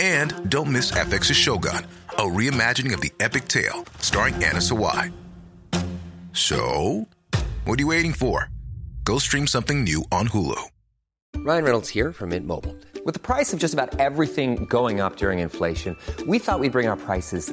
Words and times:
And 0.00 0.48
don't 0.48 0.72
miss 0.72 0.92
FX's 0.92 1.36
Shogun, 1.36 1.86
a 2.08 2.22
reimagining 2.22 2.94
of 2.94 3.02
the 3.02 3.12
epic 3.20 3.48
tale, 3.48 3.84
starring 3.98 4.32
Anna 4.36 4.62
Sawai. 4.62 5.12
So, 6.32 7.06
what 7.66 7.78
are 7.78 7.82
you 7.82 7.86
waiting 7.86 8.14
for? 8.14 8.48
Go 9.04 9.18
stream 9.18 9.46
something 9.46 9.84
new 9.84 10.04
on 10.10 10.28
Hulu. 10.28 10.58
Ryan 11.36 11.64
Reynolds 11.64 11.90
here 11.90 12.14
from 12.14 12.30
Mint 12.30 12.46
Mobile. 12.46 12.74
With 13.04 13.12
the 13.12 13.20
price 13.20 13.52
of 13.52 13.58
just 13.58 13.74
about 13.74 14.00
everything 14.00 14.64
going 14.64 15.00
up 15.00 15.16
during 15.16 15.38
inflation, 15.38 15.94
we 16.26 16.38
thought 16.38 16.60
we'd 16.60 16.72
bring 16.72 16.88
our 16.88 16.96
prices 16.96 17.52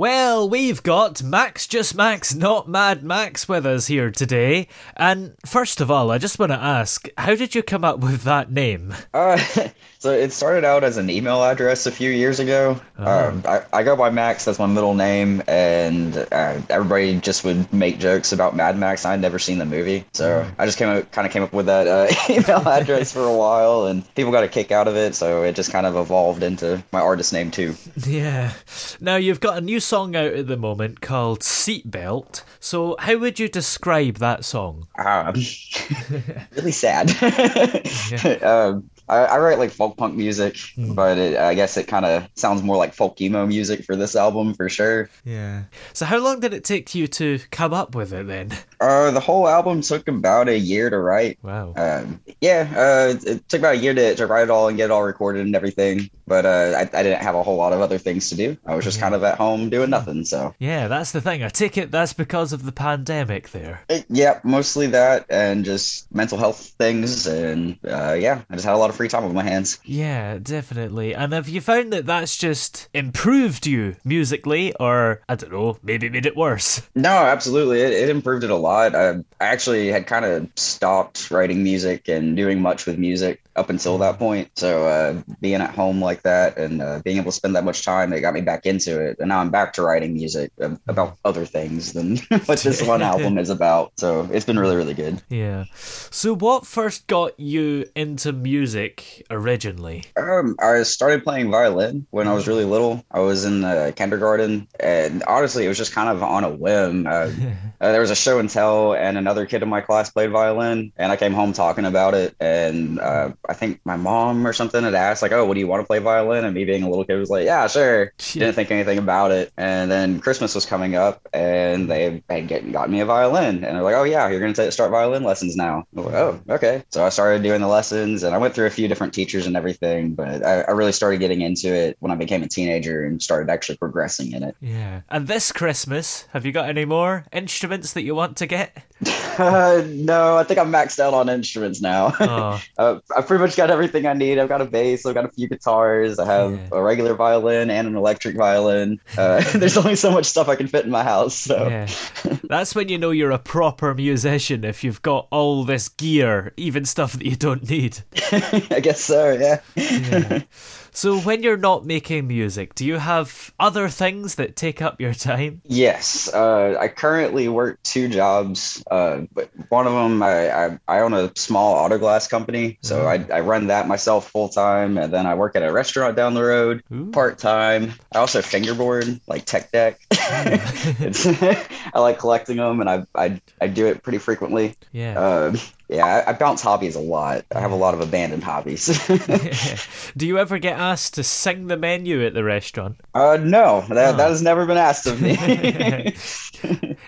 Well, 0.00 0.48
we've 0.48 0.82
got 0.82 1.22
Max 1.22 1.66
Just 1.66 1.94
Max, 1.94 2.34
not 2.34 2.66
Mad 2.66 3.04
Max, 3.04 3.46
with 3.46 3.66
us 3.66 3.88
here 3.88 4.10
today. 4.10 4.66
And 4.96 5.34
first 5.44 5.78
of 5.82 5.90
all, 5.90 6.10
I 6.10 6.16
just 6.16 6.38
want 6.38 6.52
to 6.52 6.56
ask, 6.56 7.06
how 7.18 7.34
did 7.34 7.54
you 7.54 7.62
come 7.62 7.84
up 7.84 7.98
with 7.98 8.22
that 8.22 8.50
name? 8.50 8.94
Uh, 9.12 9.36
so 9.98 10.10
it 10.10 10.32
started 10.32 10.64
out 10.64 10.84
as 10.84 10.96
an 10.96 11.10
email 11.10 11.44
address 11.44 11.84
a 11.84 11.90
few 11.90 12.08
years 12.08 12.40
ago. 12.40 12.80
Um, 12.96 13.42
I, 13.46 13.62
I 13.74 13.82
go 13.82 13.94
by 13.94 14.08
Max, 14.08 14.46
that's 14.46 14.58
my 14.58 14.64
middle 14.64 14.94
name, 14.94 15.42
and 15.46 16.16
uh, 16.32 16.58
everybody 16.70 17.20
just 17.20 17.44
would 17.44 17.70
make 17.70 17.98
jokes 17.98 18.32
about 18.32 18.56
Mad 18.56 18.78
Max. 18.78 19.04
I'd 19.04 19.20
never 19.20 19.38
seen 19.38 19.58
the 19.58 19.66
movie, 19.66 20.06
so 20.14 20.50
I 20.58 20.64
just 20.64 20.78
came 20.78 20.88
up, 20.88 21.12
kind 21.12 21.26
of 21.26 21.32
came 21.32 21.42
up 21.42 21.52
with 21.52 21.66
that 21.66 21.86
uh, 21.86 22.10
email 22.32 22.66
address 22.66 23.12
for 23.12 23.24
a 23.24 23.36
while, 23.36 23.84
and 23.84 24.02
people 24.14 24.32
got 24.32 24.44
a 24.44 24.48
kick 24.48 24.72
out 24.72 24.88
of 24.88 24.96
it, 24.96 25.14
so 25.14 25.42
it 25.42 25.54
just 25.54 25.70
kind 25.70 25.84
of 25.84 25.94
evolved 25.94 26.42
into 26.42 26.82
my 26.90 27.02
artist 27.02 27.34
name 27.34 27.50
too. 27.50 27.74
Yeah. 28.06 28.54
Now, 28.98 29.16
you've 29.16 29.40
got 29.40 29.58
a 29.58 29.60
new 29.60 29.78
song 29.90 30.14
out 30.14 30.32
at 30.32 30.46
the 30.46 30.56
moment 30.56 31.00
called 31.00 31.40
Seatbelt. 31.40 32.44
So, 32.60 32.94
how 33.00 33.16
would 33.16 33.40
you 33.40 33.48
describe 33.48 34.18
that 34.18 34.44
song? 34.44 34.86
Um, 34.96 35.34
really 36.52 36.70
sad. 36.70 37.10
um, 38.44 38.88
I, 39.08 39.16
I 39.16 39.38
write 39.38 39.58
like 39.58 39.72
folk 39.72 39.96
punk 39.96 40.14
music, 40.14 40.58
but 40.76 41.18
it, 41.18 41.36
I 41.36 41.54
guess 41.54 41.76
it 41.76 41.88
kind 41.88 42.04
of 42.04 42.28
sounds 42.36 42.62
more 42.62 42.76
like 42.76 42.94
folk 42.94 43.20
emo 43.20 43.46
music 43.46 43.84
for 43.84 43.96
this 43.96 44.14
album 44.14 44.54
for 44.54 44.68
sure. 44.68 45.10
Yeah. 45.24 45.64
So, 45.92 46.06
how 46.06 46.18
long 46.18 46.38
did 46.38 46.54
it 46.54 46.62
take 46.62 46.94
you 46.94 47.08
to 47.08 47.40
come 47.50 47.74
up 47.74 47.96
with 47.96 48.12
it 48.12 48.28
then? 48.28 48.56
Uh, 48.80 49.10
the 49.10 49.20
whole 49.20 49.46
album 49.46 49.82
took 49.82 50.08
about 50.08 50.48
a 50.48 50.58
year 50.58 50.88
to 50.88 50.98
write. 50.98 51.38
Wow. 51.42 51.74
Um, 51.76 52.20
yeah, 52.40 52.68
uh, 52.74 53.14
it 53.26 53.48
took 53.48 53.60
about 53.60 53.74
a 53.74 53.78
year 53.78 53.94
to, 53.94 54.14
to 54.14 54.26
write 54.26 54.44
it 54.44 54.50
all 54.50 54.68
and 54.68 54.76
get 54.76 54.86
it 54.86 54.90
all 54.90 55.02
recorded 55.02 55.44
and 55.44 55.54
everything. 55.54 56.10
But 56.26 56.46
uh, 56.46 56.74
I, 56.76 56.80
I 56.98 57.02
didn't 57.02 57.22
have 57.22 57.34
a 57.34 57.42
whole 57.42 57.56
lot 57.56 57.72
of 57.72 57.80
other 57.80 57.98
things 57.98 58.30
to 58.30 58.36
do. 58.36 58.56
I 58.64 58.74
was 58.74 58.84
just 58.84 59.00
kind 59.00 59.14
of 59.14 59.22
at 59.22 59.36
home 59.36 59.68
doing 59.68 59.90
nothing. 59.90 60.24
So 60.24 60.54
Yeah, 60.58 60.88
that's 60.88 61.12
the 61.12 61.20
thing. 61.20 61.42
I 61.42 61.48
take 61.48 61.76
it 61.76 61.90
that's 61.90 62.12
because 62.14 62.52
of 62.52 62.64
the 62.64 62.72
pandemic 62.72 63.50
there. 63.50 63.82
Uh, 63.90 64.00
yeah, 64.08 64.40
mostly 64.44 64.86
that 64.88 65.26
and 65.28 65.64
just 65.64 66.10
mental 66.14 66.38
health 66.38 66.72
things. 66.78 67.26
And 67.26 67.78
uh, 67.86 68.14
yeah, 68.18 68.42
I 68.48 68.54
just 68.54 68.64
had 68.64 68.74
a 68.74 68.78
lot 68.78 68.90
of 68.90 68.96
free 68.96 69.08
time 69.08 69.24
with 69.24 69.34
my 69.34 69.42
hands. 69.42 69.78
Yeah, 69.84 70.38
definitely. 70.38 71.14
And 71.14 71.32
have 71.32 71.48
you 71.48 71.60
found 71.60 71.92
that 71.92 72.06
that's 72.06 72.36
just 72.38 72.88
improved 72.94 73.66
you 73.66 73.96
musically, 74.04 74.72
or 74.76 75.20
I 75.28 75.34
don't 75.34 75.52
know, 75.52 75.78
maybe 75.82 76.08
made 76.08 76.26
it 76.26 76.36
worse? 76.36 76.88
No, 76.94 77.10
absolutely. 77.10 77.80
It, 77.80 77.92
it 77.92 78.08
improved 78.08 78.44
it 78.44 78.50
a 78.50 78.56
lot. 78.56 78.69
I, 78.70 79.10
I 79.10 79.22
actually 79.40 79.88
had 79.88 80.06
kind 80.06 80.24
of 80.24 80.48
stopped 80.56 81.30
writing 81.30 81.62
music 81.62 82.08
and 82.08 82.36
doing 82.36 82.60
much 82.60 82.86
with 82.86 82.98
music 82.98 83.42
up 83.60 83.68
until 83.70 83.98
that 83.98 84.18
point. 84.18 84.50
So 84.56 84.86
uh, 84.86 85.22
being 85.40 85.60
at 85.60 85.74
home 85.74 86.00
like 86.00 86.22
that 86.22 86.56
and 86.56 86.80
uh, 86.80 87.00
being 87.04 87.18
able 87.18 87.30
to 87.30 87.36
spend 87.36 87.54
that 87.54 87.64
much 87.64 87.84
time, 87.84 88.12
it 88.12 88.22
got 88.22 88.32
me 88.32 88.40
back 88.40 88.64
into 88.64 89.00
it. 89.00 89.18
And 89.20 89.28
now 89.28 89.40
I'm 89.40 89.50
back 89.50 89.74
to 89.74 89.82
writing 89.82 90.14
music 90.14 90.50
uh, 90.60 90.76
about 90.88 91.18
other 91.24 91.44
things 91.44 91.92
than 91.92 92.16
what 92.46 92.60
this 92.60 92.82
one 92.82 93.02
album 93.02 93.36
is 93.36 93.50
about. 93.50 93.92
So 93.98 94.28
it's 94.32 94.46
been 94.46 94.58
really, 94.58 94.76
really 94.76 94.94
good. 94.94 95.22
Yeah. 95.28 95.66
So, 95.74 96.34
what 96.34 96.66
first 96.66 97.06
got 97.06 97.38
you 97.38 97.84
into 97.94 98.32
music 98.32 99.24
originally? 99.30 100.04
Um, 100.16 100.56
I 100.58 100.82
started 100.84 101.22
playing 101.22 101.50
violin 101.50 102.06
when 102.10 102.26
I 102.26 102.34
was 102.34 102.48
really 102.48 102.64
little. 102.64 103.04
I 103.10 103.20
was 103.20 103.44
in 103.44 103.62
uh, 103.62 103.92
kindergarten, 103.94 104.66
and 104.80 105.22
honestly, 105.24 105.66
it 105.66 105.68
was 105.68 105.76
just 105.76 105.92
kind 105.92 106.08
of 106.08 106.22
on 106.22 106.44
a 106.44 106.48
whim. 106.48 107.06
Uh, 107.06 107.10
uh, 107.80 107.92
there 107.92 108.00
was 108.00 108.10
a 108.10 108.16
show 108.16 108.38
and 108.38 108.48
tell, 108.48 108.94
and 108.94 109.18
another 109.18 109.44
kid 109.44 109.62
in 109.62 109.68
my 109.68 109.82
class 109.82 110.10
played 110.10 110.30
violin, 110.30 110.92
and 110.96 111.12
I 111.12 111.16
came 111.16 111.34
home 111.34 111.52
talking 111.52 111.84
about 111.84 112.14
it. 112.14 112.34
And 112.40 112.98
uh, 112.98 113.32
I 113.50 113.54
think 113.54 113.80
my 113.84 113.96
mom 113.96 114.46
or 114.46 114.52
something 114.52 114.84
had 114.84 114.94
asked, 114.94 115.22
like, 115.22 115.32
"Oh, 115.32 115.44
what 115.44 115.54
do 115.54 115.60
you 115.60 115.66
want 115.66 115.82
to 115.82 115.86
play 115.86 115.98
violin?" 115.98 116.44
And 116.44 116.54
me 116.54 116.64
being 116.64 116.84
a 116.84 116.88
little 116.88 117.04
kid 117.04 117.16
was 117.16 117.30
like, 117.30 117.44
"Yeah, 117.44 117.66
sure." 117.66 118.12
Didn't 118.32 118.54
think 118.54 118.70
anything 118.70 118.98
about 118.98 119.32
it. 119.32 119.52
And 119.56 119.90
then 119.90 120.20
Christmas 120.20 120.54
was 120.54 120.64
coming 120.64 120.94
up, 120.94 121.26
and 121.32 121.90
they 121.90 122.22
had 122.30 122.46
get, 122.46 122.70
got 122.70 122.88
me 122.88 123.00
a 123.00 123.04
violin, 123.04 123.64
and 123.64 123.76
they're 123.76 123.82
like, 123.82 123.96
"Oh 123.96 124.04
yeah, 124.04 124.28
you're 124.28 124.38
going 124.38 124.54
to 124.54 124.70
start 124.70 124.92
violin 124.92 125.24
lessons 125.24 125.56
now." 125.56 125.84
Like, 125.92 126.14
"Oh, 126.14 126.40
okay." 126.48 126.84
So 126.90 127.04
I 127.04 127.08
started 127.08 127.42
doing 127.42 127.60
the 127.60 127.66
lessons, 127.66 128.22
and 128.22 128.34
I 128.34 128.38
went 128.38 128.54
through 128.54 128.66
a 128.66 128.70
few 128.70 128.86
different 128.86 129.12
teachers 129.12 129.46
and 129.46 129.56
everything, 129.56 130.14
but 130.14 130.46
I, 130.46 130.62
I 130.62 130.70
really 130.70 130.92
started 130.92 131.18
getting 131.18 131.40
into 131.40 131.74
it 131.74 131.96
when 131.98 132.12
I 132.12 132.14
became 132.14 132.44
a 132.44 132.48
teenager 132.48 133.04
and 133.04 133.20
started 133.20 133.50
actually 133.50 133.78
progressing 133.78 134.32
in 134.32 134.44
it. 134.44 134.56
Yeah. 134.60 135.00
And 135.08 135.26
this 135.26 135.50
Christmas, 135.50 136.26
have 136.32 136.46
you 136.46 136.52
got 136.52 136.68
any 136.68 136.84
more 136.84 137.24
instruments 137.32 137.92
that 137.94 138.02
you 138.02 138.14
want 138.14 138.36
to 138.36 138.46
get? 138.46 138.84
Uh, 139.06 139.82
no, 139.88 140.36
I 140.36 140.44
think 140.44 140.58
I'm 140.58 140.70
maxed 140.70 140.98
out 140.98 141.14
on 141.14 141.28
instruments 141.28 141.80
now. 141.80 142.12
Oh. 142.20 142.62
uh, 142.78 143.00
I've 143.16 143.26
pretty 143.26 143.42
much 143.42 143.56
got 143.56 143.70
everything 143.70 144.06
I 144.06 144.12
need. 144.12 144.38
I've 144.38 144.48
got 144.48 144.60
a 144.60 144.66
bass, 144.66 145.06
I've 145.06 145.14
got 145.14 145.24
a 145.24 145.30
few 145.30 145.48
guitars, 145.48 146.18
I 146.18 146.26
have 146.26 146.52
Yeah. 146.52 146.68
a 146.72 146.82
regular 146.82 147.14
violin 147.14 147.70
and 147.70 147.86
an 147.88 147.96
electric 147.96 148.36
violin. 148.36 149.00
Uh, 149.16 149.40
there's 149.58 149.76
only 149.76 149.96
so 149.96 150.10
much 150.10 150.26
stuff 150.26 150.48
I 150.48 150.56
can 150.56 150.66
fit 150.66 150.84
in 150.84 150.90
my 150.90 151.02
house. 151.02 151.34
So 151.34 151.68
Yeah. 151.68 152.36
That's 152.50 152.74
when 152.74 152.88
you 152.88 152.98
know 152.98 153.12
you're 153.12 153.30
a 153.30 153.38
proper 153.38 153.94
musician 153.94 154.64
if 154.64 154.82
you've 154.82 155.02
got 155.02 155.28
all 155.30 155.62
this 155.62 155.88
gear, 155.88 156.52
even 156.56 156.84
stuff 156.84 157.12
that 157.12 157.24
you 157.24 157.36
don't 157.36 157.70
need. 157.70 158.00
I 158.32 158.80
guess 158.82 159.00
so, 159.00 159.30
yeah. 159.30 159.60
Yeah. 159.76 160.42
So, 160.92 161.20
when 161.20 161.44
you're 161.44 161.56
not 161.56 161.86
making 161.86 162.26
music, 162.26 162.74
do 162.74 162.84
you 162.84 162.96
have 162.96 163.54
other 163.60 163.88
things 163.88 164.34
that 164.34 164.56
take 164.56 164.82
up 164.82 165.00
your 165.00 165.14
time? 165.14 165.62
Yes, 165.64 166.28
uh, 166.34 166.76
I 166.80 166.88
currently 166.88 167.48
work 167.48 167.80
two 167.84 168.08
jobs. 168.08 168.82
Uh, 168.90 169.20
but 169.32 169.50
one 169.68 169.86
of 169.86 169.92
them, 169.92 170.20
I, 170.20 170.50
I, 170.50 170.78
I 170.88 170.98
own 171.00 171.14
a 171.14 171.30
small 171.36 171.74
auto 171.74 171.96
glass 171.96 172.26
company, 172.26 172.76
so 172.82 173.06
I, 173.06 173.24
I 173.32 173.40
run 173.40 173.68
that 173.68 173.86
myself 173.86 174.28
full 174.28 174.48
time, 174.48 174.98
and 174.98 175.12
then 175.14 175.26
I 175.26 175.34
work 175.34 175.54
at 175.54 175.62
a 175.62 175.72
restaurant 175.72 176.16
down 176.16 176.34
the 176.34 176.42
road 176.42 176.82
part 177.12 177.38
time. 177.38 177.92
I 178.12 178.18
also 178.18 178.42
fingerboard 178.42 179.20
like 179.28 179.44
tech 179.44 179.70
deck. 179.70 180.00
I 181.94 181.98
like 181.98 182.18
collecting 182.18 182.56
them, 182.56 182.80
and 182.80 182.88
I, 182.88 183.04
I 183.14 183.40
I 183.60 183.66
do 183.66 183.86
it 183.86 184.02
pretty 184.02 184.18
frequently. 184.18 184.74
Yeah. 184.92 185.18
Uh, 185.18 185.56
yeah, 185.88 186.04
I, 186.06 186.30
I 186.30 186.32
bounce 186.34 186.62
hobbies 186.62 186.94
a 186.94 187.00
lot. 187.00 187.44
I 187.54 187.60
have 187.60 187.72
a 187.72 187.76
lot 187.76 187.94
of 187.94 188.00
abandoned 188.00 188.44
hobbies. 188.44 188.86
do 190.16 190.26
you 190.26 190.38
ever 190.38 190.58
get 190.58 190.78
asked 190.78 191.14
to 191.14 191.24
sing 191.24 191.66
the 191.66 191.76
menu 191.76 192.24
at 192.24 192.32
the 192.34 192.44
restaurant? 192.44 192.96
uh, 193.14 193.38
no, 193.40 193.80
that, 193.88 194.14
Oh. 194.14 194.16
that 194.16 194.28
has 194.30 194.40
never 194.42 194.66
been 194.66 194.76
asked 194.78 195.06
of 195.06 195.20
me. 195.20 195.36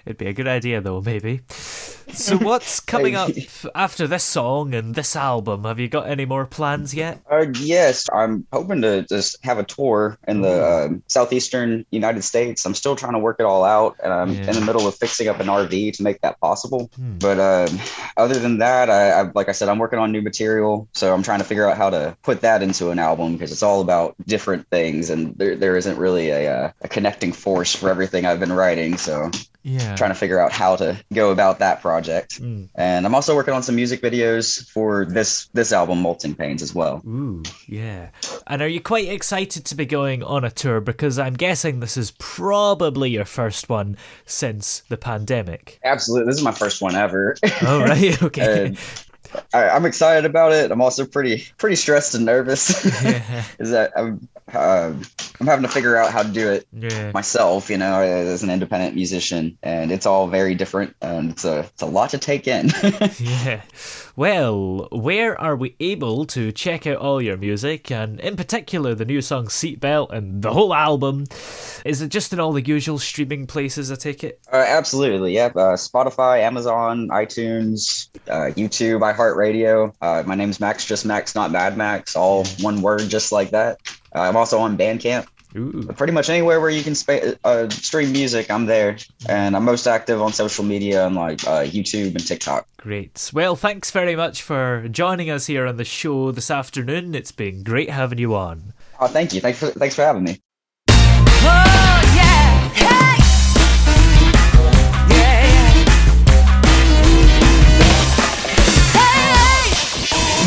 It'd 0.04 0.18
be 0.18 0.26
a 0.26 0.32
good 0.32 0.48
idea, 0.48 0.80
though, 0.80 1.00
maybe. 1.00 1.42
So 2.12 2.38
what's 2.48 2.80
coming 2.80 3.14
up 3.14 3.30
after 3.74 4.06
this 4.06 4.24
song 4.24 4.74
and 4.74 4.94
this 4.94 5.16
album? 5.16 5.64
Have 5.64 5.78
you 5.78 5.88
got 5.88 6.08
any 6.08 6.24
more 6.24 6.46
plans 6.46 6.94
yet? 6.94 7.20
Uh, 7.30 7.46
yes, 7.60 8.08
I'm 8.12 8.46
hoping 8.52 8.82
to 8.82 9.02
just 9.02 9.42
have 9.44 9.58
a 9.58 9.64
tour 9.64 10.18
in 10.28 10.42
the 10.42 10.64
um 10.86 11.02
southeastern 11.08 11.84
United 11.90 12.22
States. 12.22 12.64
I'm 12.66 12.74
still 12.74 12.96
trying 12.96 13.12
to 13.14 13.18
work 13.18 13.36
it 13.40 13.44
all 13.44 13.64
out, 13.64 13.96
and 14.02 14.12
I'm 14.12 14.32
Yeah. 14.32 14.50
in 14.50 14.54
the 14.54 14.60
middle 14.60 14.86
of 14.86 14.94
fixing 14.94 15.28
up 15.28 15.40
an 15.40 15.48
RV 15.48 15.92
to 15.92 16.02
make 16.02 16.20
that 16.20 16.38
possible. 16.40 16.90
But 16.98 17.38
um 17.40 17.78
other 18.16 18.38
than 18.38 18.58
that, 18.58 18.90
I, 18.90 19.10
I 19.10 19.22
like 19.34 19.48
I 19.48 19.52
said, 19.52 19.68
I'm 19.68 19.78
working 19.78 19.98
on 19.98 20.12
new 20.12 20.22
material, 20.22 20.88
so 20.92 21.12
I'm 21.14 21.22
trying 21.22 21.38
to 21.40 21.44
figure 21.44 21.68
out 21.68 21.76
how 21.76 21.90
to 21.90 22.16
put 22.22 22.40
that 22.42 22.62
into 22.62 22.90
an 22.90 22.98
album 22.98 23.32
because 23.34 23.52
it's 23.52 23.62
all 23.62 23.80
about 23.80 24.14
different 24.26 24.68
things, 24.68 25.10
and 25.10 25.36
there 25.38 25.56
there 25.56 25.76
isn't 25.76 25.98
really 25.98 26.30
a, 26.30 26.52
uh, 26.66 26.72
a 26.82 26.88
connecting 26.88 27.32
force 27.32 27.74
for 27.74 27.88
everything 27.88 28.26
I've 28.26 28.40
been 28.40 28.52
writing. 28.52 28.96
So 28.96 29.30
Yeah. 29.64 29.94
trying 29.94 30.10
to 30.10 30.14
figure 30.16 30.40
out 30.40 30.52
how 30.52 30.76
to 30.76 31.00
go 31.12 31.30
about 31.30 31.60
that 31.60 31.80
project. 31.80 32.42
Mm. 32.42 32.68
And 32.74 33.06
I'm 33.06 33.14
also 33.14 33.34
working 33.34 33.54
on 33.54 33.62
some 33.62 33.76
music 33.76 34.02
videos 34.02 34.68
for 34.70 35.04
this 35.06 35.46
this 35.52 35.72
album, 35.72 36.00
Molting 36.00 36.34
Pains, 36.34 36.62
as 36.62 36.74
well. 36.74 37.02
Ooh, 37.06 37.42
yeah. 37.66 38.10
And 38.46 38.60
are 38.60 38.68
you 38.68 38.80
quite 38.80 39.08
excited 39.08 39.64
to 39.66 39.74
be 39.74 39.86
going 39.86 40.22
on 40.22 40.44
a 40.44 40.50
tour? 40.50 40.80
Because 40.80 41.18
I'm 41.18 41.34
guessing 41.34 41.80
this 41.80 41.96
is 41.96 42.12
probably 42.18 43.10
your 43.10 43.24
first 43.24 43.68
one 43.68 43.96
since 44.26 44.80
the 44.88 44.96
pandemic. 44.96 45.78
Absolutely, 45.84 46.26
this 46.26 46.38
is 46.38 46.44
my 46.44 46.52
first 46.52 46.82
one 46.82 46.94
ever. 46.94 47.36
Oh, 47.64 47.80
right. 47.80 48.20
Okay. 48.22 48.66
And 48.66 48.78
I, 49.54 49.68
I'm 49.68 49.84
excited 49.86 50.24
about 50.24 50.52
it. 50.52 50.70
I'm 50.70 50.80
also 50.80 51.06
pretty 51.06 51.44
pretty 51.58 51.76
stressed 51.76 52.14
and 52.14 52.24
nervous. 52.24 52.84
yeah. 53.04 53.44
is 53.58 53.70
that 53.70 53.92
I'm 53.96 54.28
uh, 54.52 54.92
I'm 55.42 55.48
having 55.48 55.64
to 55.64 55.68
figure 55.68 55.96
out 55.96 56.12
how 56.12 56.22
to 56.22 56.28
do 56.28 56.48
it 56.52 56.68
Yeah. 56.72 57.10
myself, 57.12 57.68
you 57.68 57.76
know, 57.76 58.00
as 58.00 58.44
an 58.44 58.50
independent 58.50 58.94
musician, 58.94 59.58
and 59.64 59.90
it's 59.90 60.06
all 60.06 60.28
very 60.28 60.54
different, 60.54 60.94
and 61.02 61.32
it's 61.32 61.44
a 61.44 61.60
it's 61.72 61.82
a 61.82 61.86
lot 61.86 62.10
to 62.10 62.18
take 62.18 62.46
in. 62.46 62.70
Yeah. 63.18 63.62
Well, 64.14 64.88
where 64.92 65.40
are 65.40 65.56
we 65.56 65.74
able 65.80 66.26
to 66.26 66.52
check 66.52 66.86
out 66.86 66.98
all 66.98 67.20
your 67.20 67.36
music, 67.36 67.90
and 67.90 68.20
in 68.20 68.36
particular 68.36 68.94
the 68.94 69.04
new 69.04 69.20
song 69.20 69.46
Seatbelt 69.46 70.12
and 70.12 70.42
the 70.42 70.52
whole 70.52 70.72
album? 70.74 71.24
Is 71.84 72.02
it 72.02 72.10
just 72.10 72.32
in 72.32 72.38
all 72.38 72.52
the 72.52 72.62
usual 72.64 72.98
streaming 73.00 73.46
places, 73.48 73.90
I 73.90 73.96
take 73.96 74.22
it? 74.22 74.38
Uh, 74.52 74.56
absolutely, 74.68 75.32
yep. 75.34 75.56
Uh, 75.56 75.74
Spotify, 75.74 76.40
Amazon, 76.40 77.08
iTunes, 77.08 78.08
uh, 78.28 78.52
YouTube, 78.54 79.00
iHeartRadio. 79.00 79.92
Uh, 80.00 80.22
my 80.24 80.36
name's 80.36 80.60
Max, 80.60 80.84
just 80.86 81.04
Max, 81.04 81.34
not 81.34 81.50
Mad 81.50 81.76
Max. 81.76 82.14
All 82.14 82.44
one 82.60 82.80
word, 82.80 83.08
just 83.08 83.32
like 83.32 83.50
that. 83.50 83.80
Uh, 84.14 84.20
I'm 84.20 84.36
also 84.36 84.58
on 84.58 84.76
Bandcamp. 84.76 85.26
Ooh. 85.56 85.88
Pretty 85.96 86.12
much 86.12 86.30
anywhere 86.30 86.60
where 86.60 86.70
you 86.70 86.82
can 86.82 86.94
spa- 86.94 87.34
uh, 87.44 87.68
stream 87.68 88.12
music, 88.12 88.50
I'm 88.50 88.66
there. 88.66 88.96
And 89.28 89.54
I'm 89.54 89.64
most 89.64 89.86
active 89.86 90.20
on 90.22 90.32
social 90.32 90.64
media 90.64 91.04
on 91.04 91.14
like 91.14 91.44
uh, 91.46 91.64
YouTube 91.64 92.14
and 92.14 92.26
TikTok. 92.26 92.66
Great. 92.78 93.30
Well, 93.32 93.54
thanks 93.54 93.90
very 93.90 94.16
much 94.16 94.42
for 94.42 94.88
joining 94.90 95.30
us 95.30 95.46
here 95.46 95.66
on 95.66 95.76
the 95.76 95.84
show 95.84 96.32
this 96.32 96.50
afternoon. 96.50 97.14
It's 97.14 97.32
been 97.32 97.62
great 97.62 97.90
having 97.90 98.18
you 98.18 98.34
on. 98.34 98.72
Oh, 99.00 99.06
thank 99.06 99.32
you. 99.32 99.40
Thanks 99.40 99.58
for 99.58 99.66
thanks 99.68 99.94
for 99.94 100.02
having 100.02 100.24
me. 100.24 100.40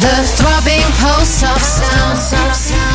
The 0.02 0.24
throbbing 0.38 0.86
pulse 1.00 1.44
of 1.44 1.62
sound. 1.62 2.95